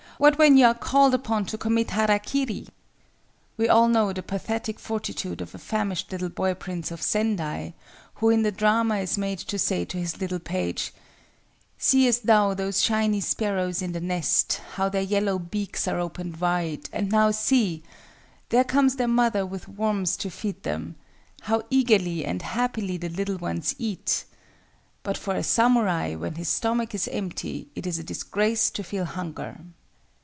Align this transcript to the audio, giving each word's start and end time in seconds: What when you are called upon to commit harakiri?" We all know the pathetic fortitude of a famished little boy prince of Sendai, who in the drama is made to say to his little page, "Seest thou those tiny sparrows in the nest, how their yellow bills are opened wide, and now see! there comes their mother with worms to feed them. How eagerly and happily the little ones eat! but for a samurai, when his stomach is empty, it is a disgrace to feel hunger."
What 0.21 0.37
when 0.37 0.55
you 0.55 0.67
are 0.67 0.75
called 0.75 1.15
upon 1.15 1.45
to 1.45 1.57
commit 1.57 1.87
harakiri?" 1.87 2.67
We 3.57 3.67
all 3.67 3.87
know 3.87 4.13
the 4.13 4.21
pathetic 4.21 4.79
fortitude 4.79 5.41
of 5.41 5.55
a 5.55 5.57
famished 5.57 6.11
little 6.11 6.29
boy 6.29 6.53
prince 6.53 6.91
of 6.91 7.01
Sendai, 7.01 7.73
who 8.15 8.29
in 8.29 8.43
the 8.43 8.51
drama 8.51 8.97
is 8.97 9.17
made 9.17 9.39
to 9.39 9.57
say 9.57 9.83
to 9.85 9.97
his 9.97 10.21
little 10.21 10.37
page, 10.37 10.93
"Seest 11.79 12.27
thou 12.27 12.53
those 12.53 12.83
tiny 12.83 13.19
sparrows 13.19 13.81
in 13.81 13.93
the 13.93 13.99
nest, 13.99 14.61
how 14.73 14.89
their 14.89 15.01
yellow 15.01 15.39
bills 15.39 15.87
are 15.87 15.99
opened 15.99 16.37
wide, 16.39 16.87
and 16.93 17.09
now 17.11 17.31
see! 17.31 17.81
there 18.49 18.63
comes 18.63 18.97
their 18.97 19.07
mother 19.07 19.43
with 19.43 19.67
worms 19.67 20.15
to 20.17 20.29
feed 20.29 20.61
them. 20.61 20.97
How 21.49 21.63
eagerly 21.71 22.25
and 22.25 22.43
happily 22.43 22.97
the 22.97 23.09
little 23.09 23.39
ones 23.39 23.73
eat! 23.79 24.25
but 25.01 25.17
for 25.17 25.33
a 25.33 25.41
samurai, 25.41 26.13
when 26.13 26.35
his 26.35 26.47
stomach 26.47 26.93
is 26.93 27.07
empty, 27.07 27.69
it 27.73 27.87
is 27.87 27.97
a 27.97 28.03
disgrace 28.03 28.69
to 28.69 28.83
feel 28.83 29.05
hunger." 29.05 29.57